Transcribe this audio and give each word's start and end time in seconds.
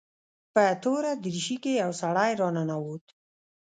په 0.53 0.63
توره 0.83 1.11
دريشي 1.23 1.57
کښې 1.63 1.73
يو 1.83 1.91
سړى 2.01 2.31
راننوت. 2.41 3.05